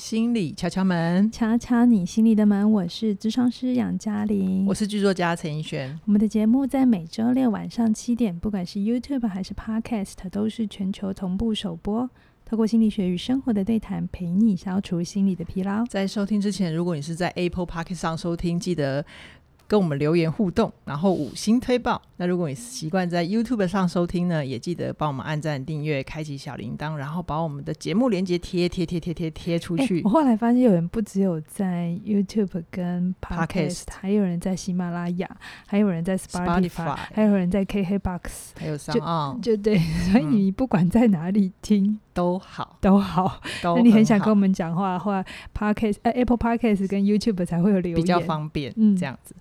[0.00, 2.72] 心理敲敲门，敲敲你心里的门。
[2.72, 6.00] 我是智商师杨嘉玲，我是剧作家陈奕璇。
[6.06, 12.08] 我们的节目在每周六晚上七点，不管是 YouTube 还是 Podcast，都是全球同步首播。
[12.46, 15.84] 透过心理学与生活的对谈，陪你消除心理的疲劳。
[15.84, 19.04] 在收听之前，如果你是在 Apple Podcast 上收听，记得。
[19.70, 22.02] 跟我们留言互动，然后五星推报。
[22.16, 30.02] 那如果你习惯在 YouTube 上收听呢，也记得帮我们按赞、订阅、开启小铃铛，然后把我们的节目连接贴贴贴贴贴贴出去。
[30.02, 35.30] 我后来发现有人不只有在 YouTube 跟 Podcast，还有人在喜马拉雅，
[35.68, 38.20] 还有人在 Spotify，, Spotify 还有人在 KKBox，
[38.58, 39.78] 还有 SoundOn，就对。
[40.10, 43.40] 所以你不管在哪里听都好，都好。
[43.62, 45.24] 那你很想跟我们讲话的话
[45.56, 48.72] ，Podcast、呃、Apple Podcast 跟 YouTube 才会有留言，比较方便。
[48.76, 49.32] 嗯，这样子。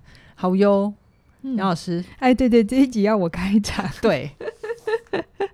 [0.41, 0.93] 好哟，
[1.41, 4.31] 杨老师，哎，对对，这一集要我开场，对，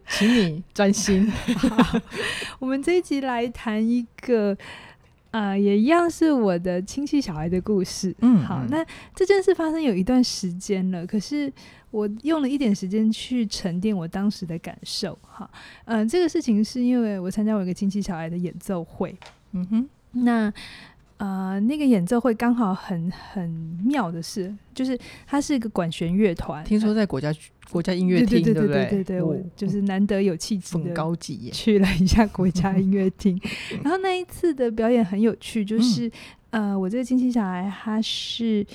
[0.08, 1.28] 请你专心。
[1.58, 2.00] 好，
[2.60, 4.56] 我们这一集来谈一个，
[5.32, 8.16] 啊、呃，也一样是我的亲戚小孩的故事。
[8.20, 11.52] 嗯，好，那这件事发生有一段时间了，可是
[11.90, 15.18] 我用了一点时间去沉淀我当时的感受。
[15.24, 15.50] 哈，
[15.86, 19.18] 嗯、呃，这个事情是因为我参加我一个亲戚小孩的演奏会。
[19.54, 20.54] 嗯哼，那。
[21.18, 23.50] 呃，那个演奏会刚好很很
[23.86, 26.62] 妙的是，就是它是一个管弦乐团。
[26.66, 27.36] 听说在国家、呃、
[27.72, 33.40] 国家音乐厅，对对对对对，我就是难得有气质，很高级耶，去了一下 国家音乐厅。
[33.82, 36.08] 然后那一次的表演很有趣，就是、
[36.50, 38.66] 嗯、呃，我这个亲戚小孩他是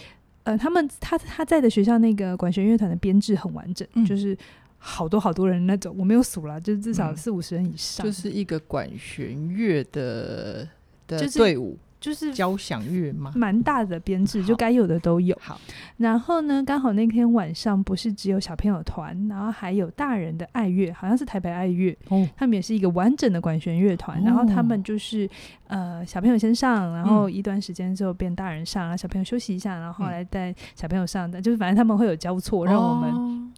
[0.44, 4.34] 呃，他们他他在的学校那个管弦乐团的编制很完整，嗯、就是
[4.78, 10.66] 好多好多人那种，我没有数了，就是至少四五十人以上，就是一个管弦乐的
[11.06, 11.72] 的队伍。
[11.72, 15.36] 就是就是交响乐嘛，蛮大的编制，就该有的都有。
[15.40, 15.60] 好，
[15.98, 24.22] 然后呢，刚好那天晚上不是只有小朋友团，然后还有大人的爱乐，好像是台北爱乐，哦，他们也是一个完整的管弦乐团。
[24.24, 25.28] 然后他们就是
[25.66, 33.52] 呃，小朋友先上，然后一段时间之后变大人上，然后小朋友休息一下，然后后来带小朋友上的，就是反正他们会有交错，让我们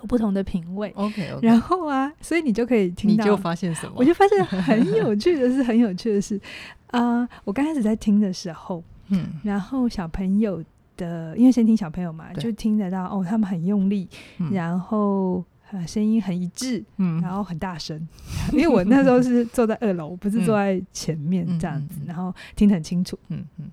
[0.00, 0.92] 有不同的品味。
[0.96, 3.92] OK，然后啊，所以你就可以听到，你就发现什么？
[3.96, 6.40] 我就发现很有趣的是，很有趣的是。
[6.88, 10.62] 啊、 呃，我刚开始在听的时候，嗯，然后小朋友
[10.96, 14.08] 的，因为先听小朋友嘛，就听得到哦，他们很用力，
[14.38, 18.00] 嗯、然后呃声音很一致，嗯，然后很大声，
[18.52, 23.70] 因为我那时候是坐在二楼， 不是坐在前面这样子，嗯、然后听得很清楚，嗯嗯，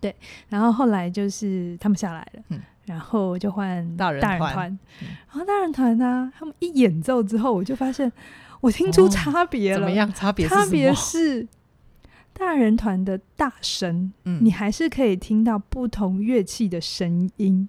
[0.00, 0.14] 对，
[0.48, 2.60] 然后后来就是他们下来了，嗯，
[2.92, 4.78] 然后就换大人团，然
[5.30, 8.12] 后大人团呢，他们一演奏之后，我就发现
[8.60, 10.12] 我听出差别了，哦、怎么样？
[10.12, 11.48] 差别差别是。
[12.34, 17.68] 大人团的大声，嗯，你还是可以听到不同乐器的声音，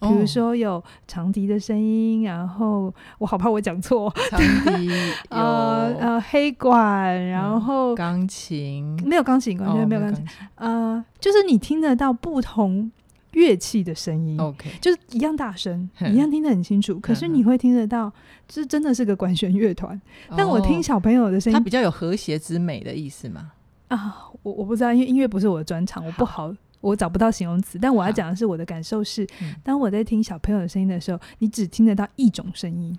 [0.00, 4.90] 比如说有长笛的声音，然后我好怕我讲错，长笛，
[5.28, 12.90] 呃呃黑管，然后钢琴，没有钢琴，完全没有钢琴，呃，就是你听得到不同
[13.32, 18.12] 乐器的声音，OK，就是一样大声，一样听得很清楚，可是你会听得到，
[18.48, 20.00] 这真的是个管弦乐团，
[20.36, 23.52] 但我听小朋友的声音，它比较有和谐之美的意思吗？
[23.88, 27.78] 啊，我我不知道，因为音乐不是我的专长，我不好，我找不到形容词。
[27.80, 29.26] 但我要讲的是，我的感受是，
[29.62, 32.98] 当我在听小朋友的声音的时候，你只听得到一种声音，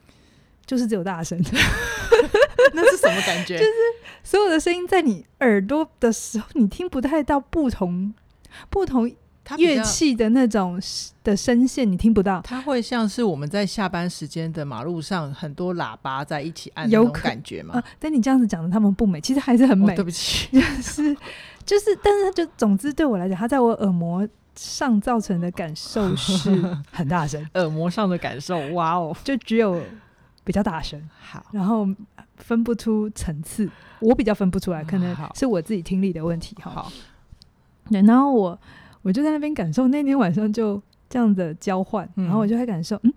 [0.66, 1.38] 就是只有大声。
[2.74, 3.58] 那是什么感觉？
[3.60, 3.72] 就是
[4.24, 8.14] 所有的声音在你耳朵的时候，你听不太到不同
[8.70, 9.12] 不同。
[9.58, 10.80] 乐器的那种
[11.24, 17.74] 的声线你听不到，它会像是我们在下班时间的马路上很多喇叭在一起按那种感觉吗？
[17.76, 19.94] 呃、但你这样子讲的他们不美，其实还是很美。
[19.94, 21.16] 哦、对不起， 就是
[21.66, 26.50] 就是，但是就总之对我来讲，它在我耳膜上造成的感受是
[26.92, 27.46] 很大声。
[27.56, 29.82] 耳膜上的感受，哇哦，就只有
[30.44, 31.02] 比较大声。
[31.20, 31.88] 好，然后
[32.38, 33.70] 分不出层次，
[34.00, 36.56] 我比较分不出来，可能是我自己听力的问题。
[36.62, 36.92] 好，好
[37.90, 38.60] 对，然后我。
[39.02, 43.14] 我就在那边感受，那天晚上就这样的交换，嗯，然后我就在感受，嗯，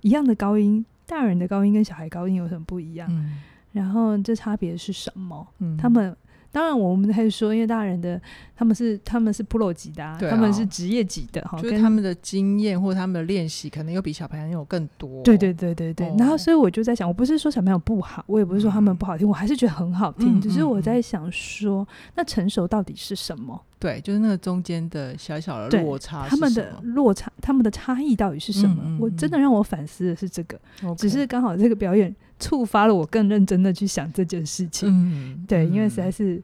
[0.00, 3.08] 一样的高音，大人的高音跟小孩高音有什么不一样？
[3.10, 3.42] 嗯，
[3.72, 5.46] 然后这差别是什么？
[5.58, 6.16] 嗯，他们。
[6.56, 8.18] 当然，我们可以说，因为大人的
[8.56, 15.22] 他们是他们是 pro 级的，啊，他们是职业级的，哈，就是他们的经验或他们的练习可能又比小朋友更多。
[15.22, 16.08] 对对对对对。
[16.08, 20.38] 哦、然后，所以我就在想，我不是说小朋友不好，我也不是说他们不好听，嗯、我还是觉得很好听。
[20.38, 23.62] 嗯、只是我在想说，那成熟到底是什么？
[23.78, 28.76] 对，就是那个中间的小小的落差，他们的落差，他们的差异到底是什么？
[28.78, 30.58] 嗯嗯嗯，我真的让我反思的是这个。
[30.96, 32.16] 只是刚好这个表演。
[32.38, 36.42] 触发了我更认真的去想这件事情，嗯、对，因为实在是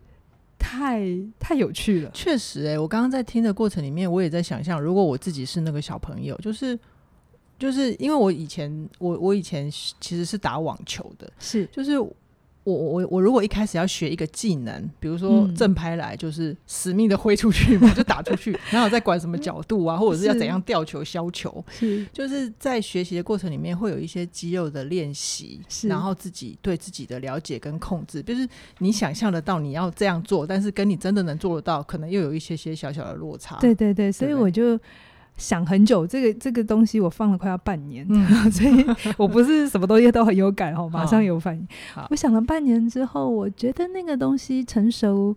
[0.59, 1.03] 太
[1.39, 2.11] 太有趣了。
[2.15, 6.79] 确实、欸，哎，我刚刚在听的过程里面，我也在想象，如果我自己是那个小朋友，就是
[7.59, 11.93] 就是因为我以前我我以前其实是打网球的，是，就是
[12.65, 28.49] 我我我如果一开始要学一个技能，比如说正拍来就是死命的挥出去嘛，就打出去，然后再管什么角度啊，或者是要怎样吊球削球，是就是在学习的过程里面会有一些肌肉的练习，然后自己对自己的了解跟控制，就是
[28.79, 33.57] 你想象得到你要这样做，但是跟你真的能做得到，可能又有一些些小小的落差。
[33.61, 34.79] 对对对，所以我就。
[35.43, 38.87] 想很久，这个这个东西我放了快要半年，嗯、 所以
[39.17, 41.69] 我不是什么东西都很有感哦， 马上有反应。
[42.11, 45.37] 我想了半年之后，我觉得那个东西成熟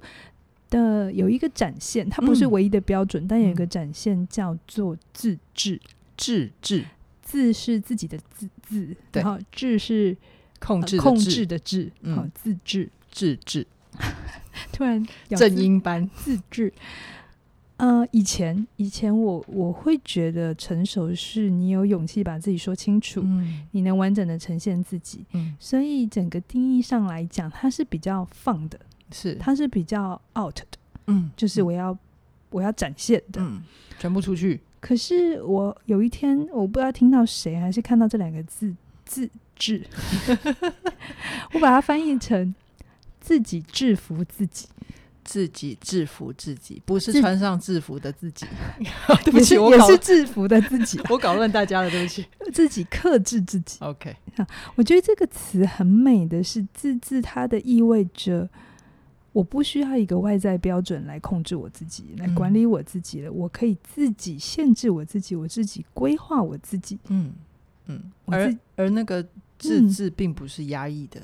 [0.69, 5.81] 的有一个展现，它不是唯一的标准，嗯、但有一个展现叫做自制。
[6.15, 6.85] 自制，
[7.21, 10.15] 自是自己的自自，然后制是
[10.59, 13.65] 控制控制的制，好、嗯，自制，自制。
[14.71, 16.09] 突然正音班。
[16.15, 16.71] 自治。
[17.77, 28.79] 呃，以前以前我我会觉得成熟是你有勇气把自己说清楚，嗯，你能完整的呈现自己，嗯，所以整个定义上来讲，它是比较放的，
[29.11, 30.77] 是它是比较 out 的，
[31.07, 31.99] 嗯，就是我要、嗯、
[32.51, 33.61] 我要展现的，嗯，
[33.99, 34.61] 全部出去。
[34.79, 38.73] 可是我有一天我不知道听到谁还是看到这两个字
[39.03, 39.83] 自制，
[41.53, 42.55] 我把它翻译成
[43.19, 44.67] 自己制服自己。
[45.25, 48.45] 自己制服自己，不是穿上制服的自己。
[49.25, 51.01] 对不起，我也是制服的自己。
[51.09, 52.23] 我搞乱大家了，对不起。
[52.53, 53.79] 自己克制自己。
[53.81, 54.15] OK，
[54.75, 58.47] 我觉得这个词很美的是“自治”，它的意味着
[59.33, 63.29] 我不需要一个外在标准来控制我自己，来管理我自己了。
[63.29, 66.99] 嗯、我可以自己限制我自己，我自己规划我自己。
[67.07, 67.33] 嗯
[67.87, 68.11] 嗯。
[68.27, 69.25] 而而那个
[69.57, 71.19] 自治并不是压抑的。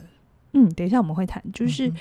[0.53, 1.87] 嗯，等一下我们会谈，就是。
[1.87, 1.95] 嗯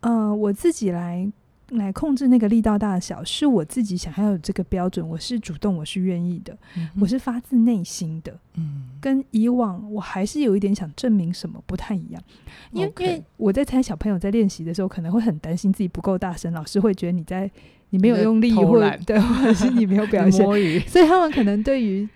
[0.00, 1.30] 呃，我自己来
[1.70, 8.38] 来控制那个力道大小，是我自己想要有这个标准，我是主动，我是愿意的，嗯、我是发自内心的。
[8.54, 12.22] 嗯，跟以往我还是有一点想证明什么不太一样，
[12.72, 17.50] 因为.因为我在猜小朋友在练习的时候，可能会很担心自己不够大声，老师会觉得你在
[17.90, 20.46] 你没有用力，或者对，或者是你没有 表现，
[20.86, 22.08] 所以他们可能对于。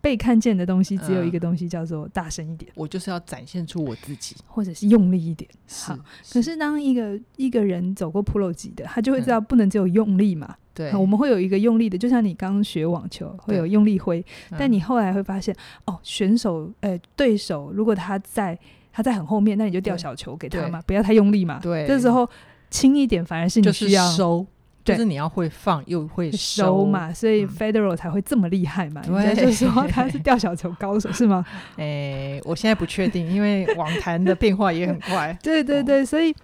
[0.00, 2.70] 被看见的东西只有一个东西，叫做大声一点。
[2.74, 5.50] 我就是要展现出我自己，或者是用力一点。
[5.68, 5.98] 好，
[6.32, 10.56] 可是当一个一个人走过 Pro 级的，他就会知道不能只有用力嘛。
[10.72, 14.24] 对，我们会有一个用力的，就像你刚刚学网球会有用力挥，
[14.58, 15.54] 但你后来会发现，
[15.84, 18.58] 哦，选手呃对手如果他在
[18.92, 21.58] 他在很后面，那你就掉小球给他嘛，不要太用力嘛。
[21.60, 22.26] 对，这时候
[22.70, 24.10] 轻一点反而是你需要。
[24.12, 24.46] 收。
[24.82, 29.02] 就是你要会放又会收，收嘛，所以 Federal 才会这么厉害嘛。
[29.02, 31.44] 对，就是说 他是吊小球高手是吗？
[31.76, 35.36] 诶、欸，我现在不确定，因为网坛的变化也很快。
[35.42, 36.34] 对对对，所以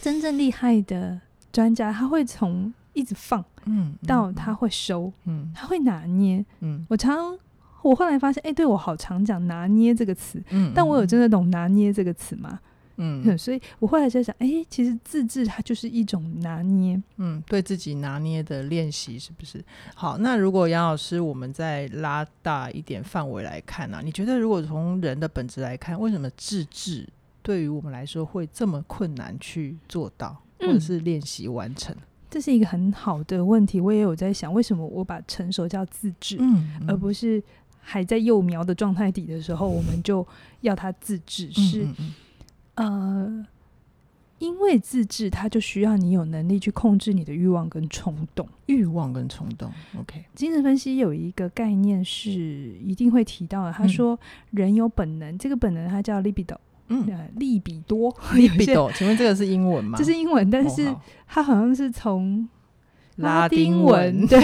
[0.00, 1.20] 真正厉害的
[1.52, 6.84] 专家，他会从一直放，嗯，到他会收，嗯，他会拿捏，嗯。
[6.88, 7.38] 我常
[7.82, 12.58] 我后来发现，哎、欸，对我好常讲拿捏这个词，嗯，但我有真的懂拿捏这个词吗？
[12.96, 19.62] 嗯， 所以我后来在想，哎、欸，其实自制它就是一种拿捏，嗯，对自己拿捏的练习，是不是？
[19.94, 24.00] 好，那如果杨老师，我们再拉大一点范围来看呢、啊？
[24.02, 27.06] 你觉得如果从人的本质来看，为什么自制
[27.42, 32.02] 对于我们来说会这么困难去做到，或者是练习完成、嗯？
[32.30, 37.42] 这是一个很好的问题，我也有在想，为什么我把成熟叫自制，嗯，嗯而不是
[37.80, 40.26] 还在幼苗的状态底的时候，我们就
[40.62, 41.52] 要它自制？
[41.52, 41.86] 是。
[42.76, 43.46] 呃，
[44.38, 48.48] 因为自制，它就需要你有能力去控制你的欲望跟冲动。
[48.66, 50.24] 欲望跟冲动，OK。
[50.34, 54.18] 精神分析有一个概念是一定会提到的，他说
[54.50, 56.56] 人有本能，嗯、这个本能它叫 libido，
[56.88, 58.92] 嗯，利比多，libido。
[58.92, 59.96] 请问这个是英文吗？
[59.98, 60.94] 这是英文，但是
[61.26, 62.48] 它好像是从
[63.16, 64.38] 拉丁文，对。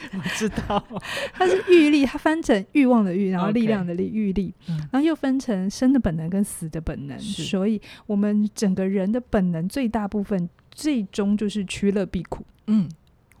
[0.14, 0.82] 我知道，
[1.34, 7.18] 它是欲力，它翻成欲望的欲，然后力量的力，欲力，然后又分成生的本能跟死的本能。
[7.18, 12.44] 所以，我们整个人的本能最大部分最终就是趋乐避苦。
[12.66, 12.88] 嗯，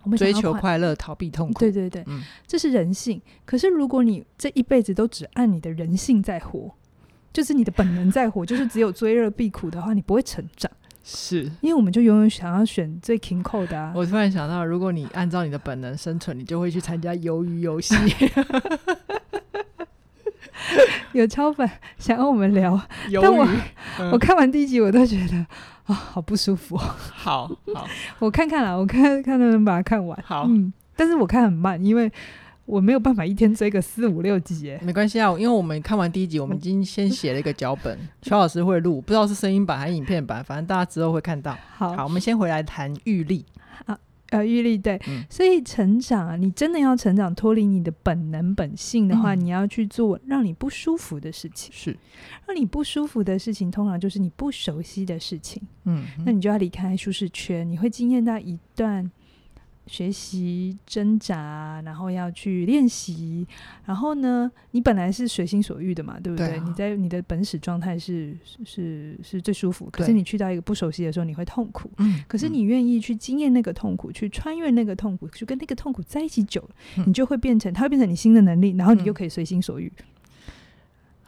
[0.02, 1.60] 我们追求快乐，逃避痛苦。
[1.60, 3.20] 对对对，嗯，这是人性。
[3.44, 6.74] 可是，如果你这一辈子都只按你的人性在活，
[7.32, 10.70] 就是你的本能在活，就是只有追乐避苦的话，你不会成长。
[11.10, 13.90] 是，因为我们就永远想要选最勤扣的啊！
[13.96, 17.94] 我突然想到，如果你按照你的本能生存，你就会去参加鱿鱼游戏。
[21.12, 22.78] 有超粉想要我们聊
[23.22, 23.48] 但我、
[23.98, 25.46] 嗯、我看完第一集，我都觉得啊、
[25.86, 26.76] 哦，好不舒服。
[26.76, 27.88] 好好，
[28.20, 30.22] 我看看啦，我看看能不能把它看完。
[30.22, 32.12] 好，嗯，但是我看很慢，因为。
[32.68, 41.56] 我没有办法一天追个四五六集诶，没关系啊，因为我们看完第一集，我们已经先写了一个脚本， 乔老师会录，不知道是声音版还是影片版，反正大家之后会看到。
[41.74, 43.46] 好，好，我们先回来谈玉立
[43.86, 43.98] 啊，
[44.28, 51.72] 呃，郁历对，嗯、所以成长啊，你真的要成长，脱离你的本能本性的话，嗯、你要去做让你不舒服的事情。
[51.72, 51.96] 是，
[52.46, 55.62] 让你不舒服的事情，通常就是你不熟悉的事情。
[55.86, 59.10] 嗯，那你就要离开舒适圈，你会惊艳到一段。
[59.88, 63.46] 学习挣扎，然后要去练习，
[63.84, 66.48] 然后呢，你本来是随心所欲的嘛，对不对？
[66.48, 71.90] 对啊、你在你的本始状态是是是最舒服，可是你去到一个不熟悉的时候，你会痛苦。
[71.96, 79.90] 嗯，可是你愿意去经验那个痛苦，嗯、去穿越那个痛苦，去跟那个痛苦在一起久了，嗯、你就会变成，它会变成你新的能力，然后你就可以随心所欲。
[79.98, 80.04] 嗯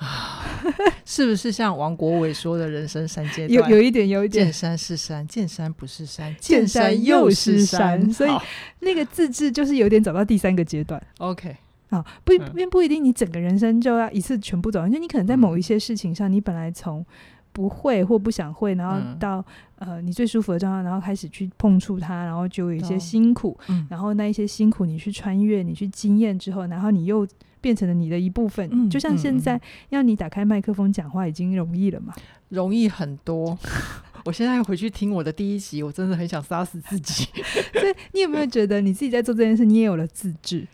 [0.01, 0.43] 啊，
[1.05, 3.71] 是不是像王国维说的人生三阶段？
[3.71, 4.47] 有有一点，有一点。
[4.47, 8.01] 见山是山，见山不是山，见山又是山。
[8.01, 8.31] 是山，所以
[8.79, 10.99] 那个自治就是有点走到第三个阶段。
[11.19, 11.55] OK，
[11.91, 17.05] 啊，不，并不一定你整个人生就要一次全部走完，就你可能在某一些事情上，你本来从
[17.53, 19.45] 不会或不想会，然后到、
[19.81, 27.29] 嗯、呃你最舒服的状态，然后开始去碰触它，然后就有一些辛苦，嗯、然后那一些辛苦你去穿越，你去经验之后，然后你又。
[27.61, 32.15] 变成了你的一部分，嗯、就像现在要你打开麦克风讲话已经容易了嘛？
[32.49, 33.59] 容易很多。
[34.25, 37.25] 我现在回去听我的第一集，我真的很想杀死自己。
[37.73, 40.67] 所以你有没有觉得你自己在做这件事，你也有了自制？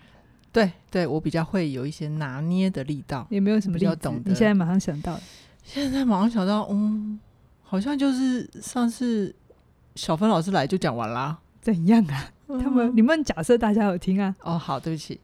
[0.52, 3.26] 对，对我比较会有一些拿捏的力道。
[3.30, 4.30] 有没有什么要懂的？
[4.30, 5.20] 你现在马上想到？
[5.62, 7.20] 现在马上想到，嗯，
[7.62, 9.34] 好像就是上次
[9.94, 11.38] 小芬老师来就讲完啦。
[11.60, 12.30] 怎样啊？
[12.48, 14.34] 嗯、他们你们假设大家有听啊？
[14.42, 15.20] 哦，好，对不起。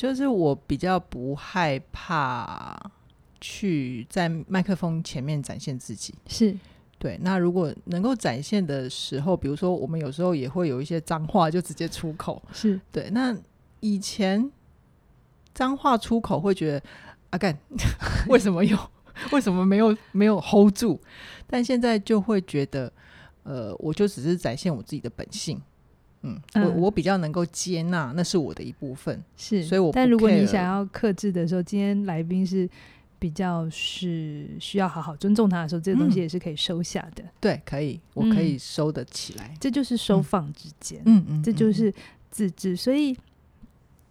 [0.00, 2.74] 就是我比较不害怕
[3.38, 6.56] 去在麦克风前面展现自己，是
[6.98, 7.18] 对。
[7.20, 13.10] 那如果能够展现的时候，比如说我们有时候也会有一些脏话就直接出口， 是对。
[13.10, 13.36] 那
[13.80, 14.50] 以前
[15.52, 16.82] 脏话出口会觉得
[17.28, 17.54] 啊干，
[18.28, 18.78] 为什么有？
[19.32, 20.98] 为什么没有没有 hold 住？
[21.46, 22.90] 但现在就会觉得，
[23.42, 25.60] 呃，我就只是展现我自己的本性。
[26.22, 29.90] 嗯，我我比较能够接纳，那是我的一部分，是，所以我。
[29.92, 32.68] 但如果你想要克制的时候，今天来宾是
[33.18, 37.22] 比较是需要好好尊重他的时候，这个东西也是可以收下的。
[37.24, 39.48] 嗯、对，可以，我可以收得起来。
[39.48, 41.92] 嗯、这就是收放之间，嗯嗯，这就是
[42.30, 42.76] 自制。
[42.76, 43.16] 所以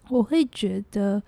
[0.10, 1.22] 我会觉得，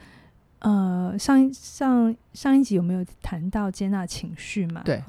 [0.60, 4.82] 呃，上一上上一集有没有谈到接纳情绪嘛？
[4.84, 5.02] 对，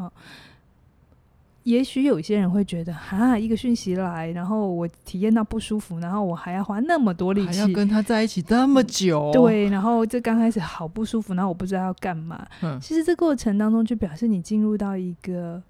[1.65, 12.45] 也许有一些人会觉得，哈，一个讯息来，然后我体验到不舒服，然后我还要花那么多力气，还要跟他在一起这么久，对，然后这刚开始好不舒服，然后我不知道要干嘛。
[12.63, 15.63] 嗯，其实这过程当中就表示你进入到一个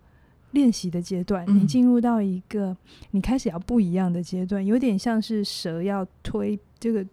[0.53, 2.75] 练习的阶段，嗯、你进入到一个
[3.11, 7.05] 你开始要不一样的阶段，有点像是蛇要推这个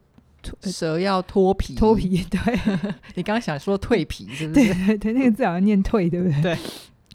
[0.62, 2.24] 蛇要脱皮，脱皮。
[2.30, 2.40] 对，
[3.16, 4.74] 你刚刚想说蜕皮是不是？
[4.74, 6.42] 对对对，那个字好像念蜕，对不对？
[6.42, 6.58] 对，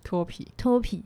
[0.02, 1.02] 脱皮，脱皮。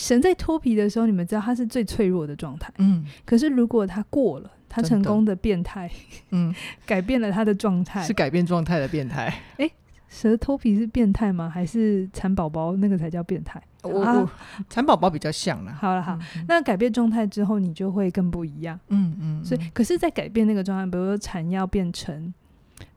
[0.00, 2.72] 神在脱皮的时候，你们知道他是最脆弱的状态。
[2.78, 5.90] 嗯，可是如果他过了，他成功的变态，
[6.30, 6.54] 嗯，
[6.86, 9.26] 改变了他的状态，是改变状态的变态。
[9.58, 9.72] 哎、欸，
[10.08, 11.50] 蛇脱皮是变态吗？
[11.50, 13.62] 还是蚕宝宝那个才叫变态？
[13.82, 14.30] 我我
[14.70, 15.72] 蚕宝宝比较像了。
[15.74, 18.80] 好了好，嗯、那改变状态之后，你就会更不一样。
[18.88, 19.44] 嗯嗯。
[19.44, 22.32] 所以，可是，在改变那个状态，比如说蚕要变成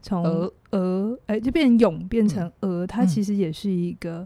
[0.01, 0.23] 从
[0.71, 4.25] 鹅，哎、欸，就变成蛹变成鹅，它其实也是一个。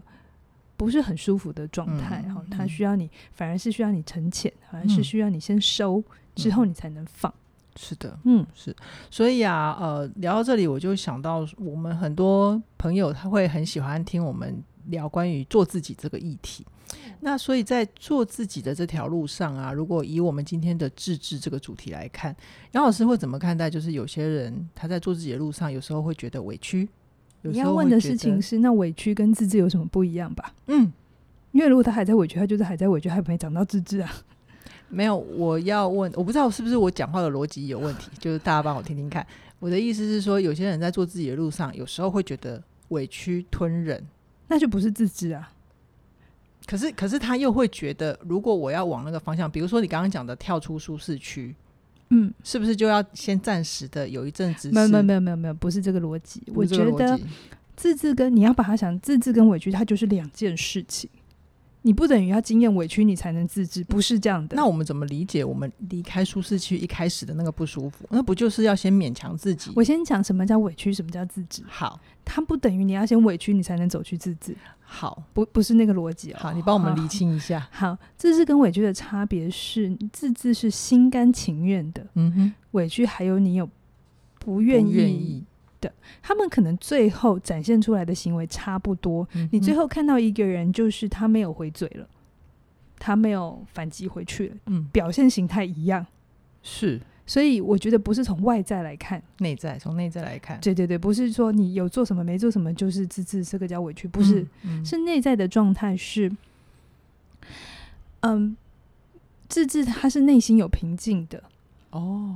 [0.78, 6.04] 不是很舒服的状态，哈、嗯，它需要你，反而是需要你沉潜，反而是需要你先收，嗯、
[6.36, 7.34] 之后你才能放。
[7.74, 8.74] 是的，嗯，是。
[9.10, 16.64] 所以啊，呃，聊到这里，我就想到我们很多朋友他会很喜欢听我们聊关于做自己这个议题。
[16.94, 22.34] 嗯、那所以在做自己的这条路上啊，如果以我们今天的自制这个主题来看，
[22.72, 23.68] 杨老师会怎么看待？
[23.68, 26.88] 就是有些人他在做自己的路上，有时候会觉得委屈。
[27.42, 30.52] 你要问的事情是，那委屈跟自制有什么不一样吧？
[30.66, 30.92] 嗯，
[31.52, 34.10] 因为如果他还在委屈，他就是还在委屈，还没长到自制啊。
[34.90, 39.26] 没有，我要问，我不知道是不是我讲话的逻辑有问题，就是大家帮我听听看。
[39.58, 44.02] 我的意思是说，有些人在做自己的路上，有时候会觉得委屈吞忍，
[44.48, 45.52] 那就不是自制啊。
[46.66, 51.54] 可是，可是他又会觉得，如果我要往那个方向，比如说你刚刚讲的跳出舒适区。
[52.10, 54.70] 嗯，是不是就要先暂时的有一阵子？
[54.72, 56.42] 没有没有没有没有没有，不是这个逻辑。
[56.54, 57.18] 我觉得
[57.76, 61.08] 自治跟你要把它想自治跟委屈，它就是两件事情。
[61.82, 64.56] 你不等于要经验委屈，你才能自制，不是这样的。
[64.56, 68.04] 那我们怎么理解我们离开舒适区一开始的那个不舒服？
[68.10, 69.70] 那不就是要先勉强自己？
[69.76, 71.62] 我先讲什么叫委屈，什么叫自制。
[71.68, 74.56] 好，它不等于你要先委屈，你才能走去自制。
[74.80, 76.36] 好，不不是那个逻辑哦。
[76.40, 77.60] 好，你帮我们理清一下。
[77.70, 83.68] 好，好，自制跟委屈的差别是，自制是心甘情愿的，嗯哼，委屈还有你有
[84.38, 85.44] 不愿意。
[85.80, 85.92] 的，
[86.22, 89.28] 他们可能最后展现出来的行为差不多。
[89.34, 92.08] 嗯、你最后看到一个人，就是他没有回嘴了，
[92.98, 96.06] 他没有反击回去了，嗯，表现形态一样，
[96.62, 97.00] 是。
[97.26, 106.34] 所以我觉得不是从外在来看，内在从内在来看，对对对，不是说你有做什么没做什么就是自制，这个叫委屈，不是，嗯嗯、是内在的状态是，
[108.20, 108.56] 嗯，
[109.46, 111.44] 自制他是内心有平静的
[111.90, 112.34] 哦。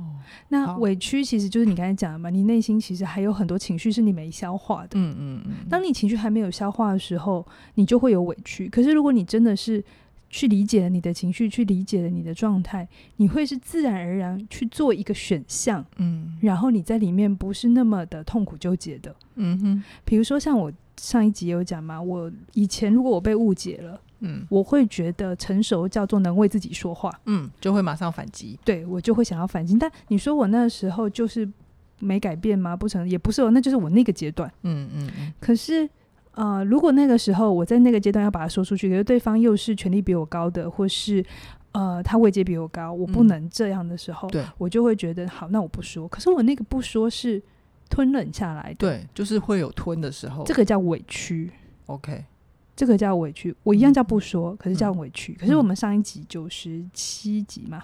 [0.49, 5.53] 那委屈其实就是你刚才讲的嘛，你内心其实还有很多情绪是你没消化的，嗯嗯嗯。
[5.69, 7.45] 当你情绪还没有消化的时候，
[7.75, 8.69] 你就会有委屈。
[8.69, 9.83] 可是如果你真的是
[10.29, 19.83] 去理解了你的情绪，去理解了你的状态，你会是自然而然去做一个选项，嗯，然后你在里面不是那么的痛苦纠结的，嗯哼。
[20.03, 29.77] 比如说像我上一集有讲嘛，我以前如果我被误解了，嗯，我会觉得成熟叫做能为自己说话，嗯，就会马上反击，对，我就会想要反击。
[29.77, 31.47] 但你说我那时候就是
[31.99, 32.75] 没改变吗？
[32.75, 35.33] 不成，也不是哦，那就是我那个阶段，嗯嗯嗯。
[35.39, 35.89] 可是。
[36.35, 41.23] 呃，如果那个时候我在那个阶段要把它说出去，可是对方又是权力比我高的，或是
[41.73, 44.27] 呃他位阶比我高，我不能这样的时候，
[44.57, 46.07] 我就会觉得好，那我不说。
[46.07, 47.39] 可是我那个不说是
[47.87, 51.51] 吞忍下来的，对，就是会有吞的时候，这个叫委屈。
[51.85, 52.25] OK，
[52.75, 55.33] 这个叫委屈，我一样叫不说，嗯、可是叫委屈。
[55.33, 57.83] 嗯、可是我们上一集九十七集嘛。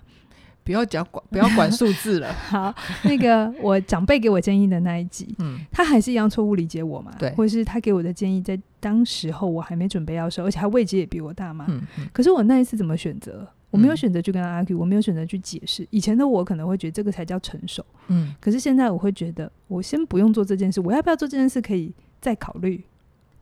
[0.61, 2.31] 不要讲管，不要管数字了。
[2.47, 2.71] 好，
[3.03, 7.11] 那个我长辈给我建议的那一集，嗯，他还是一样错误理解我嘛？
[7.17, 11.65] 对，或者是他给我的建议，在当时候我还没准备要收，而且他位置也比我大嘛。
[11.69, 12.07] 嗯嗯。
[12.13, 13.47] 可是我那一次怎么选择？
[13.71, 15.87] 我没有选择去跟他 argue，我没有选择去解释。
[15.89, 18.35] 以前的我可能会觉得这个才叫成熟，嗯。
[18.39, 21.91] 可是现在我会觉得，我先不用做这件事，我要不要做这件事可以
[22.21, 22.83] 再考虑。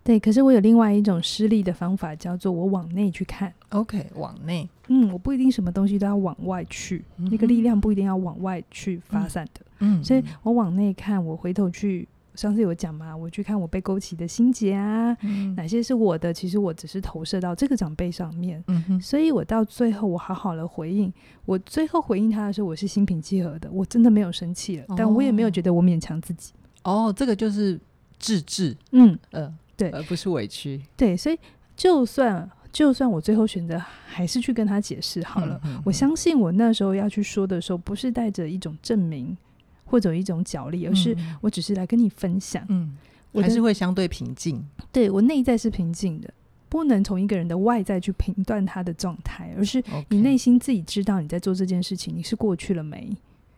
[0.07, 3.53] 对，可是我有另外一种失利的方法，叫做我往内去看。
[3.71, 4.65] OK，往内。
[4.87, 9.59] 嗯，我不一定什么东西都要往外去，嗯、那个力量不一定要往外去发散的。
[9.79, 18.63] 嗯，所以我往内看，我回头去，上次有讲嘛，我去看我被勾起的心结啊，嗯、哪些是我的，其实我只是投射到这个长辈上面。
[18.67, 21.11] 嗯哼，所以我到最后，我好好的回应，
[21.43, 26.53] 我最后回应他的时候，我是心平气和的，我真的没有生气了，哦、但我也没有觉得我勉强自己。
[26.85, 27.77] 哦，这个就是
[28.17, 28.73] 自制。
[28.91, 30.81] 嗯呃，对，而不是委屈。
[30.97, 31.39] 对，所以
[31.75, 32.49] 就算。
[32.69, 39.35] 就算我最后选择还是去跟他解释好了，嗯嗯、我相信我那时候要去说的时候，不是带着一种证明
[39.83, 42.63] 或者一种角力，而是我只是来跟你分享。
[42.69, 42.95] 嗯，
[43.31, 44.63] 我还是会相对平静。
[44.91, 46.31] 对，我内在是平静的，
[46.69, 53.09] 不能从一个人的外在去评断他的状态，而是你内心自己知道你在做这件事情，你是过去了没？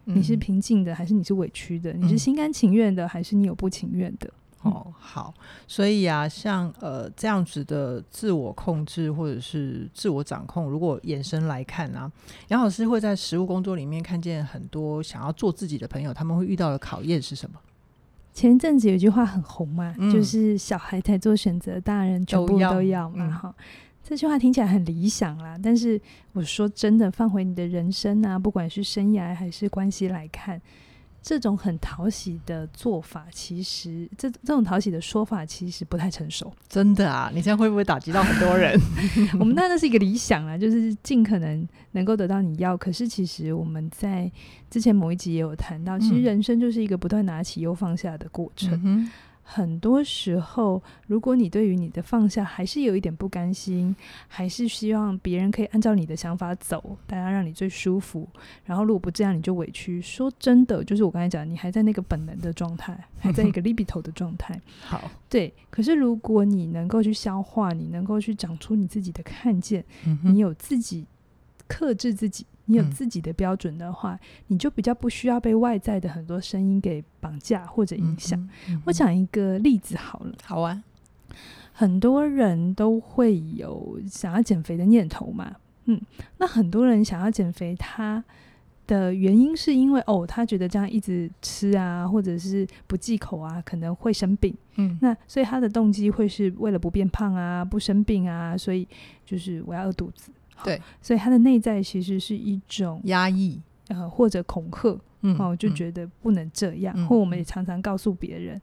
[0.05, 1.91] 嗯、你是平静的还是你是委屈的？
[1.93, 4.31] 你是心甘情愿的还是你有不情愿的？
[4.61, 5.33] 哦，好，
[5.67, 12.11] 所以啊，像呃这样子的自我控制或者是自我掌控，如果延伸来看啊，
[12.49, 17.57] 杨老师会在实务工作里面看见很多想要做自己的朋友，他们会遇到的考验是什么？
[18.33, 23.29] 前阵子有句话很红嘛，嗯、就是小孩才做选择，大人全部都要嘛。
[23.31, 23.63] 哈、嗯，
[24.03, 25.99] 这句话听起来很理想啦，但是
[26.33, 30.61] 我说真的，放回你的人生啊，不管是生涯还是关系来看。
[31.21, 36.51] 这种很讨喜的做法，其实这这种讨喜的说法，其实不太成熟。
[36.67, 38.79] 真的啊，你这样会不会打击到很多人？
[39.39, 42.77] 我们那那是一个理想啊，就是尽可能能够得到你要。
[42.77, 44.31] 可是其实我们在
[44.69, 48.79] 之前某一集也有谈到，其实人生就是一个不断拿起又放下的过程。
[48.83, 49.09] 嗯
[49.51, 53.95] 很多时候，如果你对于你的放下还是有一点不甘心，
[54.27, 58.29] 还是希望别人可以按照你的想法走，大家让你最舒服。
[58.63, 59.99] 然后如果不这样，你就委屈。
[59.99, 64.61] 说真的，就是我刚才讲，你还在那个本能的状态，还在一个 libido 的状态。
[64.85, 65.51] 好，对。
[65.71, 71.07] 可是如果你能够去消化，你能够去长出你自己的看见，嗯、你有自己
[71.69, 72.45] 克制自己。
[72.71, 78.39] 你有自己的标准的话，嗯、你就比较不需要被外在的很多声音给绑架或者影响。
[78.67, 80.83] 嗯嗯、我讲一个例子好了，好啊。
[81.73, 85.55] 很多人都会有想要减肥的念头嘛，
[85.85, 85.99] 嗯，
[86.37, 88.23] 那很多人想要减肥，他
[88.85, 94.55] 的原因是因为哦，他觉得这样一直吃啊，或者是不忌口啊，可能会生病。
[94.75, 98.87] 嗯，那所以他的动机会是为了不变胖啊，不生病啊，所以
[99.25, 100.29] 就是我要饿肚子。
[100.63, 108.61] 对，所以他的内在其实是一种压抑，呃，或者恐吓，嗯，哦，就觉得不能这样，嗯、或我们也常常告诉别人，嗯、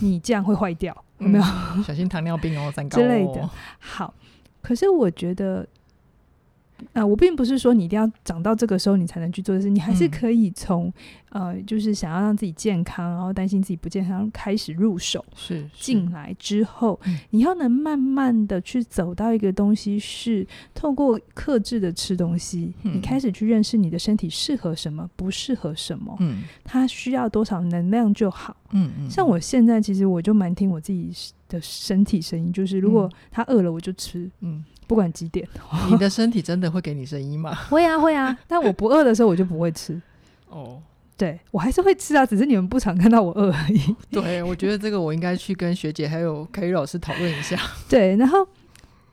[0.00, 1.44] 你这样会坏掉，有没有？
[1.82, 3.50] 小心糖尿病哦，三高、哦、 之类的。
[3.78, 4.14] 好，
[4.60, 5.66] 可是我觉得。
[6.92, 10.92] 呃，我并不是说你一定要长到这个时候你才能去做的事，你还是可以从、
[11.30, 15.24] 嗯、呃，就是想要让自己健康，然后担心自己不健康开始入手。
[15.34, 28.56] 是进来之后，嗯、你要能慢慢的去走到一个东西，是透过克制的吃东西，嗯、你开始去认识你的身体适合什么，不适合什么，嗯，它需要多少能量就好。
[28.72, 31.10] 嗯嗯，像我现在其实我就蛮听我自己
[31.48, 34.64] 的身体声音，就是如果他饿了我就吃，嗯。
[34.86, 35.48] 不管几点，
[35.90, 37.54] 你的身体真的会给你声音吗？
[37.70, 40.00] 会啊会啊，但我不饿的时候我就不会吃。
[40.48, 40.80] 哦，
[41.16, 43.96] 对我还是会吃啊，只是你们不常看到我饿而已。
[44.10, 47.58] 对，我觉得这个我应该去跟学姐还有凯宇老师讨论一下。
[47.88, 48.46] 对，然后。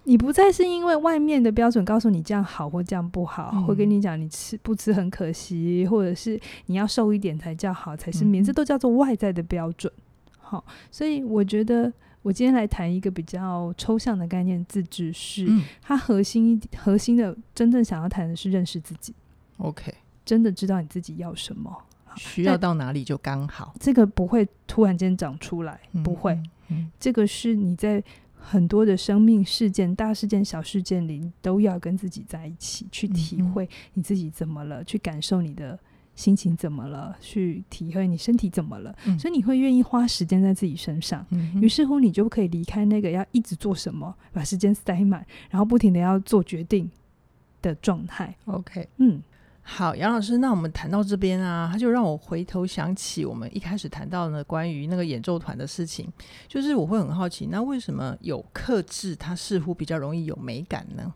[0.06, 9.94] 你不再是因为外面的标准告诉你这样好或这样不好，嗯、会跟你讲你吃不吃很可惜，或者是你要瘦一点才叫好，才是名字、嗯、都叫做外在的标准。
[10.40, 15.46] 好，所以我觉得我今天来谈一个比较抽象的概念——自治是。
[15.50, 19.14] 嗯、它核心核心的真正想要谈的是认识自己。
[19.58, 19.94] OK，
[20.26, 21.76] 真的知道你自己要什么，
[22.16, 23.74] 需要到哪里就刚好。
[23.80, 26.38] 这个不会突然间长出来，嗯、不会。
[26.70, 28.04] 嗯、这个是你在。
[28.44, 35.80] 很多的生命事件、大事件、小事件里，都要跟自己在一起，去体会你自己怎么了，嗯、去感受你的
[36.22, 38.96] 心情怎么了，去体会你身体怎么了。
[39.06, 41.26] 嗯、所以你会愿意花时间在自己身上，
[41.60, 46.90] 于是乎你就可以离开那个要一直做什么，把时间塞满，然后不停的要做决定
[47.62, 48.36] 的状态。
[48.46, 49.22] OK，嗯。
[49.64, 56.12] 好，杨老师，那我们谈到这边啊，他就让我回头想起我们一开始谈到呢，关于那个演奏团的事情，
[56.48, 61.14] 就是我会很好奇，那为什么有克制，它似乎比较容易有美感呢？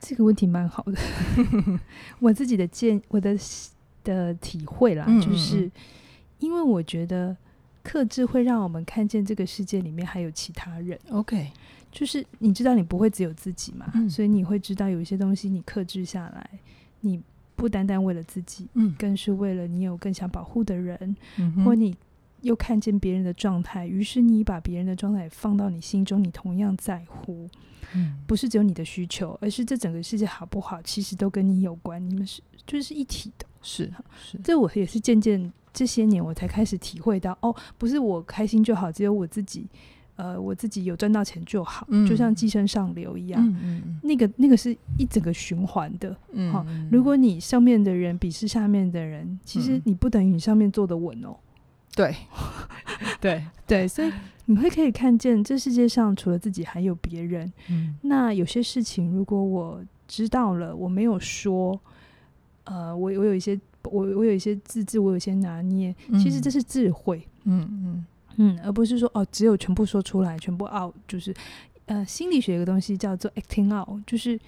[0.00, 0.98] 这个问题蛮好的，
[2.18, 3.36] 我自己的见，我的
[4.04, 5.70] 的体会啦，嗯嗯嗯，就是
[6.38, 7.36] 因为我觉得
[7.82, 10.98] 克制会让我们看见这个世界里面还有其他人。
[11.10, 11.50] OK，
[11.90, 16.50] 就是你知道你不会只有自己嘛，嗯、所以你会知道有一些东西你克制下来，
[17.00, 17.20] 你。
[17.56, 21.94] 不单单为了自己，嗯，更是为了你有更想保护的人，嗯、或你
[22.40, 27.46] 又看见别人的状态，于是你把别人的状态放到你心中，你同样在乎，
[27.94, 34.38] 嗯，不是只有你的需求，而是这整个世界好不好，其实都跟你有关，你们是就是一体的，是是。
[34.44, 39.66] 这我也是渐渐这些年我才开始体会到，哦，不是我开心就好，只有我自己。
[40.16, 46.14] 呃，我自己有赚到钱就好，嗯、就像寄生上流一样，嗯嗯、那个那个是一整个循环的。
[46.32, 51.34] 嗯、好，如果你上面的人鄙视下面的人，嗯、其实你不等于你上面坐的稳哦。
[51.96, 52.14] 对，
[53.20, 54.12] 对对，所以
[54.46, 57.52] 你会可以看见，这世界上除了自己还有别人。
[57.68, 61.78] 嗯、那有些事情，如果我知道了，我没有说，
[62.64, 67.26] 呃，我我有一些，我我有一些自制，我有一些拿捏，其实这是智慧。
[67.44, 67.82] 嗯嗯。
[67.84, 71.34] 嗯嗯，而不是说哦，只有全部说出来，全部 out，就是，
[71.86, 74.38] 呃，心理学有个东西叫做 acting out，就是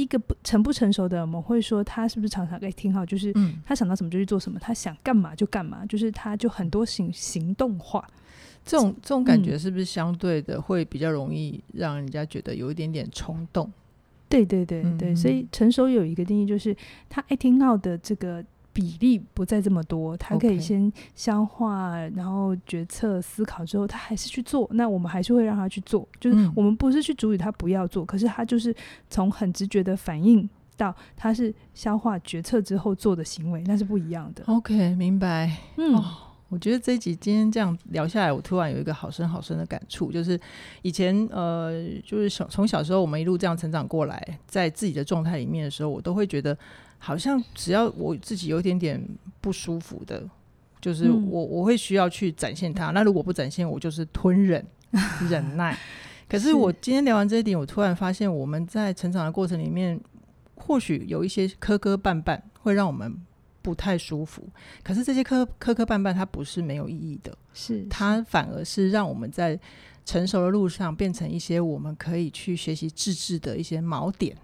[0.00, 3.32] 一个不成不成熟的，我们会说他是不是常常 acting out，就是
[3.64, 8.06] 他想到什么就去做什么，他想干嘛就干嘛，就是他就很多行行动化，
[8.64, 13.70] 这种这种感觉是不是相对的会比较容易让人家觉得有一点点冲动？
[14.28, 16.76] 对对对对，嗯、所以成熟有一个定义，就是
[17.08, 18.44] 他 acting out 的这个。
[18.72, 24.68] 比例不再这么多，他可以先消化.然后决策思考之后，他还是去做。
[24.72, 28.74] 那我们还是会让他去做，就是我们不是去阻止他不要做，嗯、可是他就是
[29.08, 34.44] 从很直觉的反应到他是消化决策之后做的行为，那是不一样的。
[34.46, 35.56] OK，明白。
[35.76, 36.04] 嗯、哦，
[36.48, 40.38] 我觉得这一集今天这样聊下来，我突然有一个好深好深的感触，就是
[40.82, 41.72] 以前呃，
[42.04, 46.56] 就是小从小时候我们一路这样成长过来，在自己的状态里面的时候，我都会觉得。
[47.02, 49.02] 好像只要我自己有一点点
[49.40, 50.22] 不舒服的，
[50.80, 52.90] 就是我、嗯、我会需要去展现它。
[52.90, 54.64] 那如果不展现，我就是吞忍
[55.30, 55.76] 忍耐。
[56.28, 59.98] 可是我今天聊完这一点，我突然发现我们在成长的过程里面，
[60.54, 63.12] 或许有一些磕磕绊绊会让我们
[63.62, 64.46] 不太舒服。
[64.84, 69.58] 可是这些磕磕磕绊绊，它不是没有意义的，是它反而是让我们在
[70.04, 74.36] 成熟的路上变成一些我们可以去学习自制的一些锚点。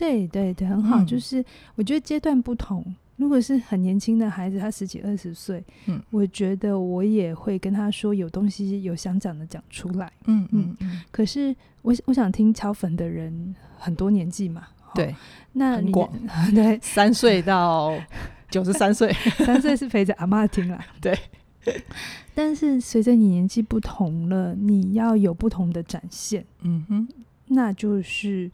[0.00, 1.02] 对对对，很好。
[1.02, 2.82] 嗯、就是我觉得阶段不同，
[3.16, 10.10] 如果是很年轻的孩子，他十几二十岁，嗯，我觉得我也会跟他说，有东西有想讲的讲出来。
[10.24, 11.02] 嗯嗯嗯。
[11.10, 15.14] 可是我我想听敲粉的人很多年纪嘛，对，
[15.52, 16.10] 那你广
[16.54, 17.92] 对三岁到
[18.50, 19.12] 九十三岁，
[19.44, 20.82] 三岁是陪着阿妈听啦。
[20.98, 21.14] 对。
[22.34, 26.42] 但是随着你年纪不同了，你要有不同的展现。
[26.62, 27.08] 嗯哼，
[27.48, 28.50] 那就是。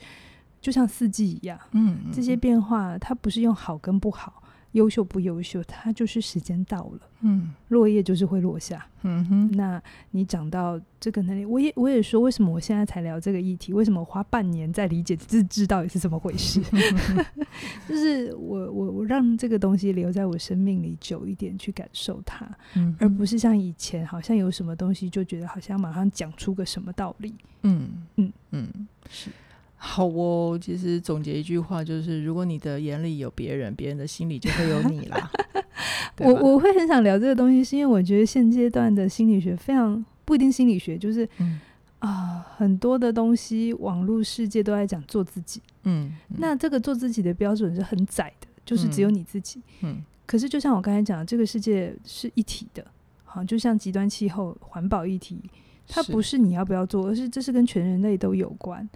[0.66, 9.50] 就像四季一样，嗯，嗯，这些变化它不是用好跟不好，优秀不优秀，它就是时间到了，嗯，落叶就是会落下，嗯哼。
[9.52, 13.72] 那你长到这个能力，我也我也说，为什么我现在才聊这个议题？
[13.72, 16.60] 为什么我花半年在理解自制到底是怎么回事？
[17.88, 29.30] 就是我我我让这个东西留在我生命里久一点，去感受它，嗯，而不是像以前好像有什么东西就觉得好像马上讲出个什么道理，嗯嗯嗯，是。
[29.76, 35.30] 好哦，其实总结一句话就是：如果你的眼里有别人，别人的心里就会有你啦。
[36.18, 41.60] 我我会很想聊这个东西，是因为我觉得现阶段的心理学非常不一定心理学，就是、嗯、
[41.98, 45.60] 啊，很多的东西，网络世界都在讲做自己。
[45.84, 49.60] 嗯，嗯那这个做自己的标准是很窄的，就是只有你自己。
[49.82, 49.92] 嗯。
[49.92, 52.84] 嗯可是就像我刚才讲，这个世界是一体的，
[53.24, 55.38] 好，就像极端气候、环保议题，
[55.86, 58.88] 它不是你要不要做，而是这是跟全人类都有关。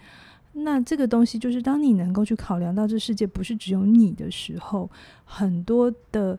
[0.52, 4.88] 那这个东西就是，当你能够去考量到这世界不是只有你的时候，
[5.24, 6.38] 很多的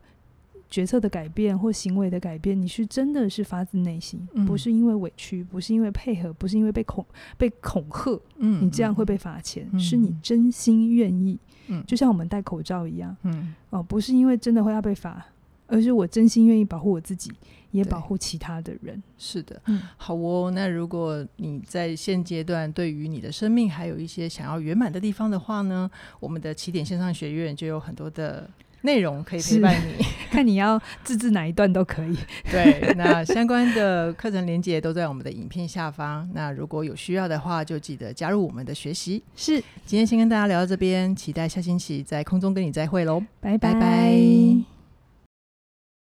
[0.70, 7.04] 决策的改变或行为的改变，你是真的是发自内心，嗯、不是因为委屈，不是因为配合，不是因为被恐
[7.36, 9.02] 被恐吓，嗯，你这样会。
[9.04, 15.26] 被罚钱，嗯、是你真心愿意，嗯，就像我们戴口罩一样，嗯，哦，不是因为真的会要被罚，
[15.66, 17.32] 而是我真心愿意保护我自己。
[17.72, 20.50] 也保护其他的人，是的，嗯，好哦。
[20.54, 28.48] 那如果你在现阶段对于你的生命还有一些想要圆满的地方的话呢，我们的起点线上学院就有很多的
[28.82, 32.16] 内容可以陪伴你， 看你要自制哪一段都可以。
[32.50, 36.28] 对，那相关的课程连接都在我们的影片下方。
[36.34, 39.22] 那如果有需要的话，就记得加入我们的学习。
[39.36, 43.72] 是，今天先跟大家聊到这边，期待下星期在空中跟你再会喽，拜拜。
[43.72, 44.81] 拜拜。